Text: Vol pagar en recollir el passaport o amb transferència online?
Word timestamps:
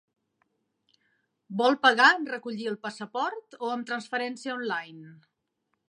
Vol 1.59 1.77
pagar 1.83 2.07
en 2.15 2.25
recollir 2.31 2.67
el 2.73 2.79
passaport 2.87 3.61
o 3.61 3.71
amb 3.75 3.89
transferència 3.93 4.57
online? 4.61 5.17